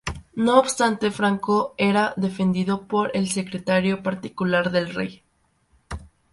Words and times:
No 0.33 0.57
obstante, 0.57 1.11
Franco 1.11 1.75
era 1.77 2.15
defendido 2.17 2.87
por 2.87 3.15
el 3.15 3.29
secretario 3.29 4.01
particular 4.01 4.71
del 4.71 4.91
rey. 4.91 5.21